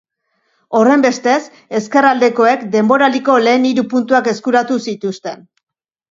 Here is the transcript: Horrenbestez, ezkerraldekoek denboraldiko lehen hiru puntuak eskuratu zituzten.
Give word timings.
Horrenbestez, 0.77 1.41
ezkerraldekoek 1.79 2.63
denboraldiko 2.75 3.35
lehen 3.49 3.67
hiru 3.71 3.83
puntuak 3.91 4.31
eskuratu 4.33 4.79
zituzten. 4.93 5.45